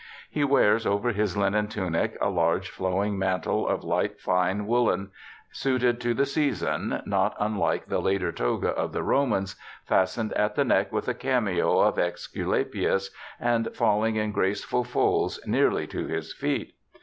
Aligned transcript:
He 0.31 0.43
wears 0.43 0.87
over 0.87 1.11
his 1.11 1.37
linen 1.37 1.67
tunic 1.67 2.17
a 2.19 2.27
large 2.31 2.71
flowing 2.71 3.19
mantle 3.19 3.67
of 3.67 3.83
light 3.83 4.19
fine 4.19 4.65
woolen, 4.65 5.11
suited 5.51 6.01
to 6.01 6.15
the 6.15 6.25
season, 6.25 7.03
not 7.05 7.35
unlike 7.39 7.85
the 7.85 7.99
later 8.01 8.31
toga 8.31 8.69
of 8.69 8.93
the 8.93 9.03
Romans, 9.03 9.55
fastened 9.85 10.33
at 10.33 10.55
the 10.55 10.65
neck 10.65 10.91
with 10.91 11.07
a 11.07 11.13
cameo 11.13 11.81
of 11.81 11.97
^Esculapius, 11.97 13.09
and 13.39 13.69
falling 13.75 14.15
in 14.15 14.31
graceful 14.31 14.83
folds 14.83 15.39
nearly 15.45 15.85
to 15.85 16.07
his 16.07 16.33
feet. 16.33 16.73